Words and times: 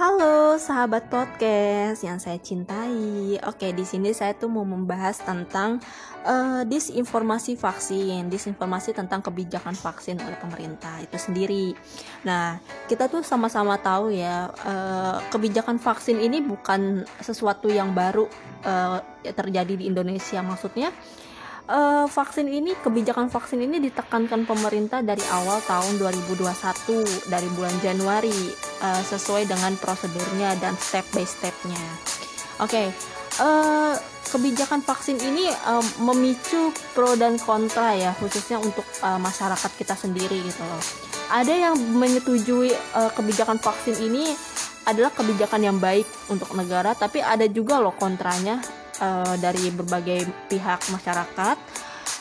Halo 0.00 0.56
sahabat 0.56 1.12
podcast 1.12 2.00
yang 2.08 2.16
saya 2.16 2.40
cintai. 2.40 3.36
Oke, 3.44 3.68
di 3.76 3.84
sini 3.84 4.16
saya 4.16 4.32
tuh 4.32 4.48
mau 4.48 4.64
membahas 4.64 5.20
tentang 5.20 5.76
uh, 6.24 6.64
disinformasi 6.64 7.60
vaksin, 7.60 8.32
disinformasi 8.32 8.96
tentang 8.96 9.20
kebijakan 9.20 9.76
vaksin 9.76 10.16
oleh 10.24 10.40
pemerintah 10.40 11.04
itu 11.04 11.20
sendiri. 11.20 11.76
Nah, 12.24 12.56
kita 12.88 13.12
tuh 13.12 13.20
sama-sama 13.20 13.76
tahu 13.76 14.08
ya, 14.08 14.48
uh, 14.64 15.20
kebijakan 15.28 15.76
vaksin 15.76 16.16
ini 16.16 16.40
bukan 16.40 17.04
sesuatu 17.20 17.68
yang 17.68 17.92
baru 17.92 18.24
uh, 18.64 19.04
terjadi 19.20 19.76
di 19.76 19.84
Indonesia. 19.84 20.40
Maksudnya, 20.40 20.96
uh, 21.70 22.06
vaksin 22.10 22.50
ini 22.50 22.74
kebijakan 22.82 23.30
vaksin 23.30 23.62
ini 23.62 23.78
ditekankan 23.78 24.44
pemerintah 24.44 25.00
dari 25.00 25.22
awal 25.30 25.62
tahun 25.64 26.02
2021 26.02 27.30
dari 27.30 27.48
bulan 27.54 27.74
Januari 27.80 28.34
uh, 28.82 29.02
sesuai 29.06 29.46
dengan 29.46 29.78
prosedurnya 29.78 30.58
dan 30.58 30.74
step 30.76 31.06
by 31.14 31.22
stepnya. 31.22 31.78
Oke, 32.60 32.76
okay, 32.76 32.86
uh, 33.40 33.94
kebijakan 34.28 34.82
vaksin 34.84 35.16
ini 35.22 35.48
uh, 35.48 35.84
memicu 36.02 36.74
pro 36.92 37.16
dan 37.16 37.38
kontra 37.40 37.96
ya 37.96 38.12
khususnya 38.18 38.60
untuk 38.60 38.84
uh, 39.00 39.16
masyarakat 39.16 39.70
kita 39.78 39.94
sendiri 39.94 40.42
gitu 40.44 40.62
loh. 40.66 40.82
Ada 41.30 41.70
yang 41.70 41.74
menyetujui 41.78 42.74
uh, 42.98 43.10
kebijakan 43.14 43.62
vaksin 43.62 43.96
ini 44.02 44.34
adalah 44.90 45.14
kebijakan 45.14 45.62
yang 45.62 45.78
baik 45.78 46.08
untuk 46.26 46.50
negara, 46.58 46.96
tapi 46.98 47.22
ada 47.22 47.46
juga 47.46 47.78
loh 47.78 47.94
kontranya 47.94 48.58
uh, 49.00 49.34
dari 49.40 49.72
berbagai 49.72 50.28
pihak 50.46 50.80
masyarakat. 50.92 51.56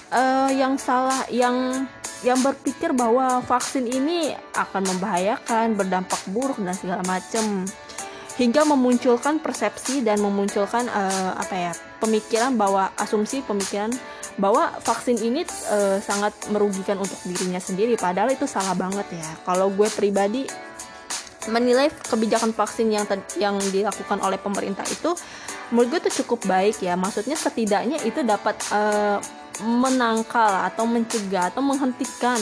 Uh, 0.09 0.49
yang 0.57 0.73
salah 0.81 1.21
yang 1.29 1.85
yang 2.25 2.41
berpikir 2.43 2.91
bahwa 2.91 3.39
vaksin 3.45 3.88
ini 3.88 4.33
akan 4.57 4.83
membahayakan, 4.95 5.77
berdampak 5.77 6.19
buruk 6.33 6.57
dan 6.59 6.75
segala 6.75 7.05
macam 7.05 7.63
hingga 8.35 8.63
memunculkan 8.63 9.43
persepsi 9.43 9.99
dan 9.99 10.23
memunculkan 10.23 10.88
uh, 10.88 11.36
apa 11.36 11.55
ya 11.55 11.71
pemikiran 11.99 12.55
bahwa 12.55 12.88
asumsi 12.95 13.43
pemikiran 13.43 13.91
bahwa 14.39 14.71
vaksin 14.80 15.19
ini 15.19 15.43
uh, 15.67 15.99
sangat 15.99 16.31
merugikan 16.47 16.95
untuk 16.95 17.19
dirinya 17.27 17.59
sendiri. 17.59 17.99
Padahal 17.99 18.31
itu 18.31 18.47
salah 18.47 18.71
banget 18.71 19.03
ya. 19.11 19.27
Kalau 19.43 19.67
gue 19.75 19.91
pribadi 19.91 20.47
menilai 21.52 21.91
kebijakan 21.91 22.55
vaksin 22.55 22.88
yang 22.91 23.03
yang 23.36 23.59
dilakukan 23.71 24.19
oleh 24.23 24.39
pemerintah 24.39 24.88
itu 24.88 25.11
menurut 25.72 25.98
gue 25.98 26.00
itu 26.08 26.23
cukup 26.23 26.45
baik 26.45 26.81
ya. 26.84 26.94
Maksudnya 26.98 27.38
setidaknya 27.38 28.02
itu 28.06 28.22
dapat 28.25 28.56
uh, 28.73 29.17
menangkal 29.64 30.66
atau 30.70 30.88
mencegah 30.88 31.52
atau 31.52 31.61
menghentikan 31.64 32.39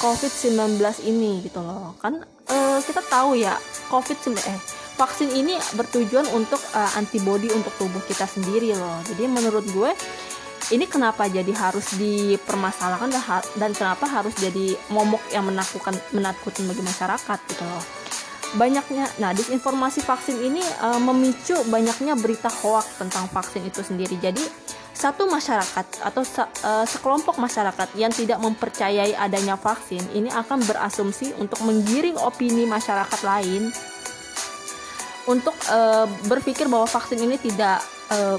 COVID-19 0.00 0.80
ini 1.06 1.44
gitu 1.44 1.60
loh. 1.60 1.96
Kan 2.00 2.24
uh, 2.24 2.78
kita 2.82 3.02
tahu 3.06 3.36
ya 3.38 3.56
COVID-19 3.92 4.36
eh 4.46 4.60
vaksin 5.00 5.32
ini 5.32 5.56
bertujuan 5.80 6.28
untuk 6.36 6.60
uh, 6.76 6.92
antibody 7.00 7.48
untuk 7.56 7.72
tubuh 7.80 8.04
kita 8.04 8.28
sendiri 8.28 8.76
loh. 8.76 9.00
Jadi 9.08 9.24
menurut 9.28 9.64
gue 9.72 9.90
ini 10.70 10.84
kenapa 10.86 11.26
jadi 11.26 11.50
harus 11.56 11.96
dipermasalahkan 11.96 13.10
dan 13.56 13.70
kenapa 13.72 14.04
harus 14.06 14.36
jadi 14.36 14.76
momok 14.92 15.24
yang 15.32 15.48
menakutkan 15.48 15.96
menakutkan 16.12 16.68
bagi 16.68 16.82
masyarakat 16.84 17.38
gitu 17.48 17.64
loh 17.64 17.99
banyaknya 18.58 19.06
nah 19.22 19.30
disinformasi 19.30 20.02
vaksin 20.02 20.38
ini 20.42 20.62
uh, 20.82 20.98
memicu 20.98 21.54
banyaknya 21.70 22.18
berita 22.18 22.50
hoax 22.50 22.98
tentang 22.98 23.30
vaksin 23.30 23.62
itu 23.62 23.82
sendiri 23.84 24.18
jadi 24.18 24.42
satu 24.90 25.24
masyarakat 25.30 25.86
atau 26.04 26.20
uh, 26.20 26.84
sekelompok 26.84 27.40
masyarakat 27.40 27.88
yang 27.96 28.12
tidak 28.12 28.36
mempercayai 28.42 29.16
adanya 29.16 29.56
vaksin 29.56 30.02
ini 30.12 30.28
akan 30.28 30.60
berasumsi 30.66 31.32
untuk 31.40 31.62
menggiring 31.64 32.18
opini 32.20 32.68
masyarakat 32.68 33.20
lain 33.24 33.72
untuk 35.30 35.54
uh, 35.70 36.10
berpikir 36.26 36.66
bahwa 36.66 36.84
vaksin 36.90 37.22
ini 37.22 37.38
tidak 37.38 37.80
uh, 38.10 38.36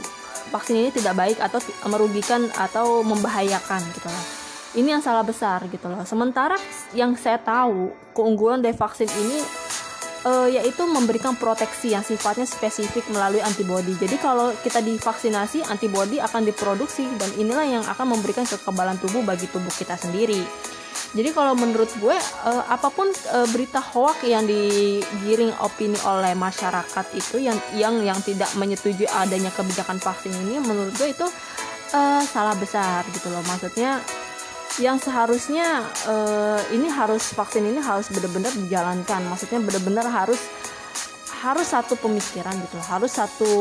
vaksin 0.51 0.75
ini 0.75 0.89
tidak 0.91 1.15
baik 1.15 1.39
atau 1.39 1.63
merugikan 1.87 2.51
atau 2.59 3.05
membahayakan 3.05 3.81
gitu 3.95 4.09
loh. 4.11 4.25
Ini 4.71 4.99
yang 4.99 5.03
salah 5.03 5.23
besar 5.23 5.63
gitu 5.67 5.87
loh. 5.87 6.03
Sementara 6.07 6.55
yang 6.95 7.15
saya 7.19 7.39
tahu 7.39 7.91
keunggulan 8.15 8.63
dari 8.63 8.75
vaksin 8.75 9.07
ini 9.07 9.39
uh, 10.25 10.47
yaitu 10.49 10.83
memberikan 10.85 11.33
proteksi 11.37 11.93
yang 11.93 12.05
sifatnya 12.05 12.45
spesifik 12.45 13.05
melalui 13.09 13.41
antibodi. 13.41 13.93
Jadi 13.97 14.17
kalau 14.21 14.53
kita 14.61 14.81
divaksinasi, 14.81 15.65
antibodi 15.69 16.21
akan 16.21 16.45
diproduksi 16.45 17.05
dan 17.17 17.29
inilah 17.37 17.65
yang 17.65 17.83
akan 17.85 18.17
memberikan 18.17 18.45
kekebalan 18.45 18.97
tubuh 19.01 19.21
bagi 19.25 19.49
tubuh 19.49 19.71
kita 19.73 19.97
sendiri. 19.97 20.41
Jadi 21.11 21.35
kalau 21.35 21.59
menurut 21.59 21.91
gue 21.99 22.15
uh, 22.47 22.63
apa 22.71 22.87
pun 22.87 23.11
uh, 23.11 23.47
berita 23.51 23.83
hoax 23.83 24.23
yang 24.23 24.47
digiring 24.47 25.51
opini 25.59 25.99
oleh 26.07 26.31
masyarakat 26.39 27.05
itu 27.11 27.43
yang 27.43 27.59
yang 27.75 27.99
yang 27.99 28.15
tidak 28.23 28.47
menyetujui 28.55 29.11
adanya 29.11 29.51
kebijakan 29.51 29.99
vaksin 29.99 30.31
ini 30.47 30.63
menurut 30.63 30.95
gue 30.95 31.11
itu 31.11 31.27
uh, 31.91 32.23
salah 32.23 32.55
besar 32.55 33.03
gitu 33.11 33.27
loh. 33.27 33.43
Maksudnya 33.43 33.99
yang 34.79 34.95
seharusnya 34.95 35.83
uh, 36.07 36.61
ini 36.71 36.87
harus 36.87 37.35
vaksin 37.35 37.67
ini 37.67 37.83
harus 37.83 38.07
benar-benar 38.13 38.53
dijalankan. 38.55 39.21
Maksudnya 39.27 39.59
benar-benar 39.59 40.07
harus 40.07 40.39
harus 41.41 41.73
satu 41.73 41.97
pemikiran 41.97 42.53
gitu 42.53 42.77
harus 42.85 43.17
satu 43.17 43.53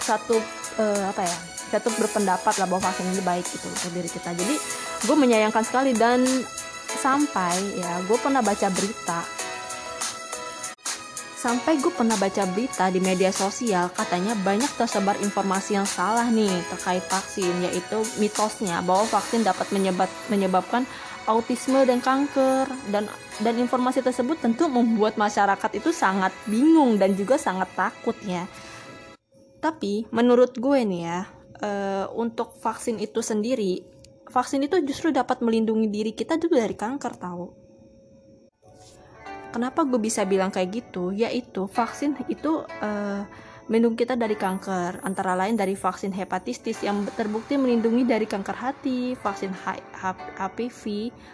satu 0.00 0.40
uh, 0.80 1.04
apa 1.12 1.20
ya 1.20 1.36
satu 1.68 1.92
berpendapat 2.00 2.52
lah 2.60 2.66
bahwa 2.68 2.84
vaksin 2.84 3.12
ini 3.12 3.22
baik 3.24 3.44
gitu 3.44 3.68
untuk 3.68 3.92
diri 3.92 4.08
kita. 4.08 4.32
Jadi 4.32 4.56
gue 5.04 5.16
menyayangkan 5.16 5.64
sekali 5.64 5.92
dan 5.92 6.24
sampai 6.92 7.80
ya 7.80 8.00
gue 8.04 8.18
pernah 8.20 8.44
baca 8.44 8.68
berita 8.72 9.20
Sampai 11.42 11.74
gue 11.82 11.90
pernah 11.90 12.14
baca 12.14 12.46
berita 12.54 12.86
di 12.86 13.02
media 13.02 13.34
sosial 13.34 13.90
katanya 13.90 14.38
banyak 14.46 14.78
tersebar 14.78 15.18
informasi 15.18 15.74
yang 15.74 15.82
salah 15.82 16.30
nih 16.30 16.54
terkait 16.70 17.02
vaksin 17.10 17.66
yaitu 17.66 17.98
mitosnya 18.22 18.78
bahwa 18.86 19.02
vaksin 19.10 19.42
dapat 19.42 19.66
menyebab, 19.74 20.06
menyebabkan 20.30 20.86
autisme 21.26 21.82
dan 21.82 21.98
kanker 21.98 22.70
dan 22.94 23.10
dan 23.42 23.58
informasi 23.58 24.06
tersebut 24.06 24.38
tentu 24.38 24.70
membuat 24.70 25.18
masyarakat 25.18 25.82
itu 25.82 25.90
sangat 25.90 26.30
bingung 26.46 26.94
dan 26.94 27.18
juga 27.18 27.34
sangat 27.34 27.66
takut 27.74 28.14
ya. 28.22 28.46
Tapi 29.58 30.06
menurut 30.14 30.54
gue 30.54 30.78
nih 30.86 31.02
ya 31.10 31.26
e, 31.58 31.70
untuk 32.14 32.54
vaksin 32.62 33.02
itu 33.02 33.18
sendiri 33.18 33.82
vaksin 34.30 34.62
itu 34.62 34.78
justru 34.86 35.10
dapat 35.10 35.42
melindungi 35.42 35.90
diri 35.90 36.14
kita 36.14 36.38
juga 36.38 36.62
dari 36.62 36.78
kanker 36.78 37.14
tahu 37.18 37.61
Kenapa 39.52 39.84
gue 39.84 40.00
bisa 40.00 40.24
bilang 40.24 40.48
kayak 40.48 40.72
gitu? 40.72 41.12
Yaitu 41.12 41.68
vaksin 41.68 42.16
itu 42.32 42.64
uh, 42.80 43.22
melindungi 43.70 44.02
kita 44.02 44.18
dari 44.18 44.34
kanker, 44.34 45.00
antara 45.06 45.38
lain 45.38 45.54
dari 45.54 45.78
vaksin 45.78 46.10
hepatitis 46.10 46.82
yang 46.82 47.06
terbukti 47.14 47.54
melindungi 47.54 48.02
dari 48.02 48.26
kanker 48.26 48.52
hati, 48.58 49.14
vaksin 49.14 49.54
HPV, 49.54 50.82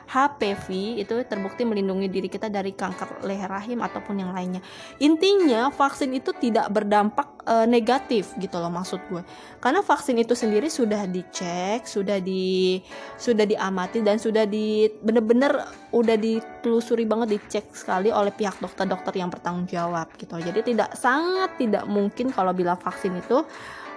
HPV 0.06 0.66
itu 1.00 1.14
terbukti 1.24 1.64
melindungi 1.64 2.06
diri 2.12 2.28
kita 2.28 2.52
dari 2.52 2.76
kanker 2.76 3.24
leher 3.24 3.48
rahim 3.48 3.80
ataupun 3.80 4.20
yang 4.20 4.30
lainnya. 4.36 4.60
Intinya 5.00 5.72
vaksin 5.72 6.12
itu 6.12 6.36
tidak 6.36 6.68
berdampak 6.68 7.37
e, 7.48 7.54
negatif 7.64 8.36
gitu 8.36 8.60
loh 8.60 8.68
maksud 8.68 9.00
gue. 9.08 9.24
Karena 9.58 9.80
vaksin 9.80 10.20
itu 10.20 10.36
sendiri 10.36 10.68
sudah 10.68 11.08
dicek, 11.08 11.88
sudah 11.88 12.20
di 12.20 12.78
sudah 13.16 13.48
diamati 13.48 14.04
dan 14.04 14.20
sudah 14.20 14.44
di 14.44 14.86
bener-bener 15.00 15.64
udah 15.96 16.16
ditelusuri 16.20 17.08
banget 17.08 17.40
dicek 17.40 17.72
sekali 17.72 18.12
oleh 18.12 18.30
pihak 18.30 18.60
dokter-dokter 18.60 19.16
yang 19.16 19.32
bertanggung 19.32 19.64
jawab 19.64 20.12
gitu. 20.20 20.36
Jadi 20.36 20.76
tidak 20.76 20.92
sangat 20.94 21.56
tidak 21.56 21.88
mungkin 21.88 22.28
kalau 22.28 22.52
bila 22.52 22.76
vaksin 22.76 23.16
itu 23.16 23.40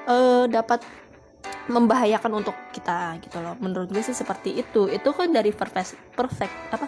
uh, 0.08 0.48
dapat 0.48 0.80
membahayakan 1.68 2.42
untuk 2.42 2.56
kita 2.74 3.20
gitu 3.22 3.38
loh. 3.44 3.54
Menurut 3.60 3.92
gue 3.92 4.02
sih 4.02 4.16
seperti 4.16 4.64
itu. 4.64 4.88
Itu 4.90 5.14
kan 5.14 5.30
dari 5.30 5.52
perfect 5.54 6.16
perfect 6.16 6.56
apa? 6.74 6.88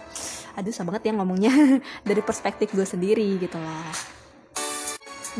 Aduh 0.57 0.71
susah 0.71 0.85
banget 0.87 1.11
ya 1.11 1.13
ngomongnya. 1.17 1.53
Dari 2.07 2.21
perspektif 2.21 2.73
gue 2.73 2.85
sendiri 2.85 3.41
gitu 3.41 3.57
loh 3.57 4.22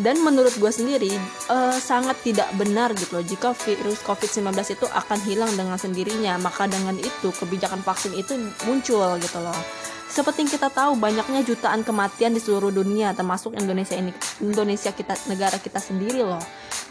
dan 0.01 0.17
menurut 0.25 0.53
gue 0.57 0.71
sendiri 0.73 1.13
uh, 1.53 1.77
sangat 1.77 2.17
tidak 2.25 2.49
benar 2.57 2.97
gitu 2.97 3.21
loh 3.21 3.25
jika 3.25 3.53
virus 3.53 4.01
COVID-19 4.01 4.49
itu 4.73 4.85
akan 4.89 5.19
hilang 5.21 5.51
dengan 5.53 5.77
sendirinya. 5.77 6.37
Maka 6.41 6.65
dengan 6.65 6.97
itu 6.97 7.29
kebijakan 7.29 7.85
vaksin 7.85 8.17
itu 8.17 8.33
muncul 8.65 9.21
gitu 9.21 9.37
loh 9.37 9.57
seperti 10.13 10.45
kita 10.45 10.69
tahu 10.69 10.93
banyaknya 10.93 11.41
jutaan 11.41 11.81
kematian 11.81 12.37
di 12.37 12.41
seluruh 12.41 12.69
dunia 12.69 13.17
termasuk 13.17 13.57
Indonesia 13.57 13.97
ini 13.97 14.13
Indonesia 14.45 14.93
kita 14.93 15.17
negara 15.25 15.57
kita 15.57 15.81
sendiri 15.81 16.21
loh. 16.21 16.41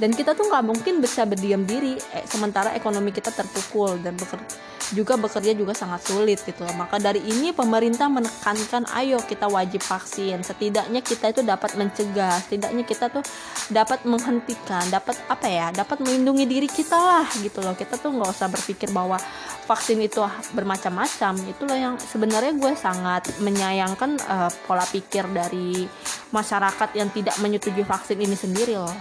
Dan 0.00 0.10
kita 0.10 0.32
tuh 0.32 0.48
nggak 0.48 0.64
mungkin 0.64 0.98
bisa 0.98 1.22
berdiam 1.28 1.62
diri 1.62 1.94
eh, 2.16 2.24
sementara 2.26 2.72
ekonomi 2.74 3.12
kita 3.12 3.28
terpukul 3.28 4.00
dan 4.00 4.16
bekerja, 4.16 4.48
juga 4.96 5.14
bekerja 5.20 5.52
juga 5.52 5.76
sangat 5.76 6.02
sulit 6.08 6.40
gitu 6.42 6.64
loh. 6.64 6.74
Maka 6.74 6.96
dari 6.98 7.22
ini 7.22 7.52
pemerintah 7.54 8.08
menekankan 8.08 8.88
ayo 8.98 9.20
kita 9.22 9.46
wajib 9.52 9.84
vaksin. 9.84 10.40
Setidaknya 10.42 11.04
kita 11.04 11.30
itu 11.30 11.44
dapat 11.44 11.76
mencegah 11.76 12.40
setidaknya 12.40 12.82
kita 12.88 13.12
tuh 13.12 13.22
dapat 13.68 14.02
menghentikan 14.08 14.82
dapat 14.88 15.14
apa 15.28 15.46
ya 15.46 15.68
dapat 15.70 16.00
melindungi 16.00 16.48
diri 16.48 16.66
kita 16.66 16.96
lah 16.96 17.28
gitu 17.38 17.60
loh. 17.60 17.76
Kita 17.76 18.00
tuh 18.00 18.16
nggak 18.16 18.32
usah 18.32 18.48
berpikir 18.48 18.88
bahwa 18.90 19.20
vaksin 19.68 20.00
itu 20.00 20.24
bermacam-macam. 20.56 21.36
Itu 21.52 21.68
loh 21.68 21.76
yang 21.76 21.94
sebenarnya 22.00 22.56
gue 22.56 22.72
sangat 22.72 23.11
sangat 23.12 23.44
menyayangkan 23.44 24.16
uh, 24.24 24.48
pola 24.64 24.88
pikir 24.88 25.28
dari 25.28 25.84
masyarakat 26.32 26.96
yang 26.96 27.12
tidak 27.12 27.36
menyetujui 27.44 27.84
vaksin 27.84 28.16
ini 28.16 28.32
sendiri 28.32 28.80
loh. 28.80 28.96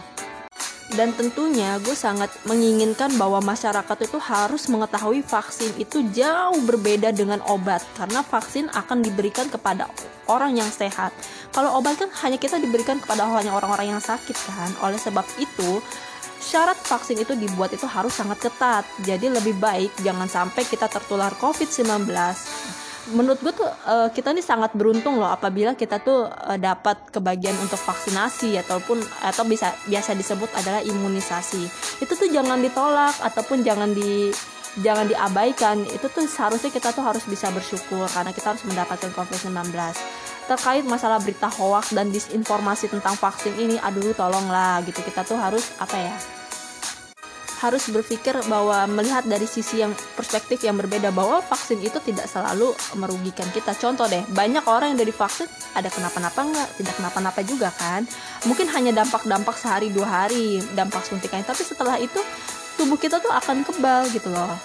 Dan 0.91 1.15
tentunya 1.15 1.79
gue 1.79 1.95
sangat 1.95 2.27
menginginkan 2.43 3.15
bahwa 3.15 3.39
masyarakat 3.39 3.95
itu 4.03 4.19
harus 4.19 4.67
mengetahui 4.67 5.23
vaksin 5.23 5.71
itu 5.79 6.03
jauh 6.11 6.59
berbeda 6.67 7.15
dengan 7.15 7.39
obat. 7.47 7.79
Karena 7.95 8.19
vaksin 8.19 8.67
akan 8.67 8.99
diberikan 8.99 9.47
kepada 9.47 9.87
orang 10.27 10.59
yang 10.59 10.67
sehat. 10.67 11.15
Kalau 11.55 11.79
obat 11.79 11.95
kan 11.95 12.11
hanya 12.27 12.35
kita 12.35 12.59
diberikan 12.59 12.99
kepada 12.99 13.23
hanya 13.31 13.55
orang-orang 13.55 13.95
yang 13.95 14.03
sakit 14.03 14.35
kan. 14.35 14.75
Oleh 14.83 14.99
sebab 14.99 15.23
itu 15.39 15.79
syarat 16.43 16.75
vaksin 16.75 17.23
itu 17.23 17.39
dibuat 17.39 17.71
itu 17.71 17.87
harus 17.87 18.11
sangat 18.11 18.51
ketat. 18.51 18.83
Jadi 19.07 19.31
lebih 19.31 19.55
baik 19.55 19.95
jangan 20.03 20.27
sampai 20.27 20.67
kita 20.67 20.91
tertular 20.91 21.31
COVID-19 21.39 22.11
menurut 23.09 23.41
gue 23.41 23.49
tuh 23.49 23.65
uh, 23.65 24.13
kita 24.13 24.29
ini 24.29 24.45
sangat 24.45 24.77
beruntung 24.77 25.17
loh 25.17 25.33
apabila 25.33 25.73
kita 25.73 25.97
tuh 25.97 26.29
uh, 26.29 26.57
dapat 26.61 27.09
kebagian 27.09 27.57
untuk 27.57 27.81
vaksinasi 27.81 28.61
ataupun 28.61 29.01
atau 29.25 29.43
bisa 29.49 29.73
biasa 29.89 30.13
disebut 30.13 30.53
adalah 30.53 30.85
imunisasi. 30.85 31.65
Itu 31.97 32.13
tuh 32.13 32.29
jangan 32.29 32.61
ditolak 32.61 33.17
ataupun 33.25 33.65
jangan 33.65 33.91
di 33.97 34.29
jangan 34.85 35.09
diabaikan. 35.09 35.81
Itu 35.89 36.13
tuh 36.13 36.29
seharusnya 36.29 36.69
kita 36.69 36.93
tuh 36.93 37.01
harus 37.01 37.25
bisa 37.25 37.49
bersyukur 37.49 38.05
karena 38.13 38.29
kita 38.29 38.53
harus 38.53 38.63
mendapatkan 38.69 39.09
COVID-19 39.17 39.73
terkait 40.49 40.83
masalah 40.83 41.21
berita 41.21 41.47
hoax 41.47 41.95
dan 41.95 42.11
disinformasi 42.11 42.91
tentang 42.91 43.15
vaksin 43.15 43.55
ini 43.57 43.81
aduh 43.81 44.13
tolonglah 44.13 44.83
gitu. 44.85 45.01
Kita 45.01 45.25
tuh 45.25 45.41
harus 45.41 45.73
apa 45.81 45.97
ya 45.97 46.40
harus 47.61 47.87
berpikir 47.93 48.33
bahwa 48.49 48.89
melihat 48.89 49.21
dari 49.21 49.45
sisi 49.45 49.85
yang 49.85 49.93
perspektif 50.17 50.65
yang 50.65 50.75
berbeda 50.81 51.13
bahwa 51.13 51.45
vaksin 51.45 51.77
itu 51.79 52.01
tidak 52.01 52.25
selalu 52.25 52.73
merugikan 52.97 53.45
kita. 53.53 53.77
Contoh 53.77 54.09
deh, 54.09 54.25
banyak 54.33 54.65
orang 54.65 54.97
yang 54.97 54.99
dari 55.05 55.13
vaksin 55.13 55.45
ada 55.77 55.93
kenapa-napa 55.93 56.41
enggak, 56.41 56.69
tidak 56.81 56.93
kenapa-napa 56.97 57.39
juga 57.45 57.69
kan. 57.69 58.01
Mungkin 58.49 58.65
hanya 58.73 59.05
dampak-dampak 59.05 59.55
sehari 59.61 59.93
dua 59.93 60.27
hari 60.27 60.57
dampak 60.73 61.05
suntikannya, 61.05 61.45
tapi 61.45 61.61
setelah 61.61 62.01
itu 62.01 62.17
tubuh 62.81 62.97
kita 62.97 63.21
tuh 63.21 63.29
akan 63.29 63.61
kebal 63.61 64.09
gitu 64.09 64.33
loh 64.33 64.57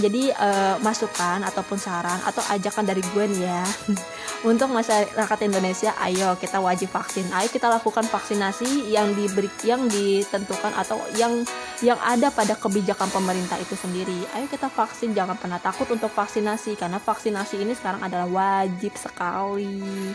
jadi 0.00 0.32
uh, 0.32 0.76
masukan 0.80 1.44
ataupun 1.44 1.76
saran 1.76 2.16
atau 2.24 2.40
ajakan 2.48 2.84
dari 2.86 3.04
gue 3.04 3.24
nih 3.28 3.42
ya 3.44 3.64
untuk 4.42 4.74
masyarakat 4.74 5.38
Indonesia 5.46 5.94
ayo 6.02 6.34
kita 6.34 6.58
wajib 6.58 6.90
vaksin. 6.90 7.30
Ayo 7.30 7.46
kita 7.46 7.70
lakukan 7.70 8.02
vaksinasi 8.06 8.90
yang 8.90 9.14
diberi 9.14 9.46
yang 9.62 9.86
ditentukan 9.86 10.74
atau 10.74 10.98
yang 11.14 11.46
yang 11.78 11.98
ada 12.02 12.30
pada 12.34 12.58
kebijakan 12.58 13.06
pemerintah 13.14 13.58
itu 13.62 13.78
sendiri. 13.78 14.26
Ayo 14.34 14.50
kita 14.50 14.66
vaksin 14.66 15.14
jangan 15.14 15.38
pernah 15.38 15.62
takut 15.62 15.86
untuk 15.94 16.10
vaksinasi 16.10 16.74
karena 16.74 16.98
vaksinasi 16.98 17.62
ini 17.62 17.72
sekarang 17.78 18.02
adalah 18.02 18.26
wajib 18.26 18.98
sekali. 18.98 20.10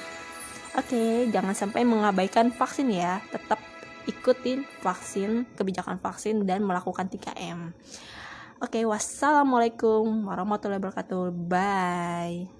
Oke 0.76 1.32
jangan 1.32 1.56
sampai 1.56 1.88
mengabaikan 1.88 2.52
vaksin 2.52 2.92
ya. 2.92 3.24
Tetap 3.32 3.64
ikutin 4.08 4.68
vaksin 4.84 5.48
kebijakan 5.56 6.00
vaksin 6.00 6.48
dan 6.48 6.64
melakukan 6.64 7.12
3M 7.12 7.76
Oke, 8.58 8.82
wassalamualaikum 8.90 10.26
warahmatullahi 10.26 10.82
wabarakatuh. 10.82 11.30
Bye. 11.46 12.57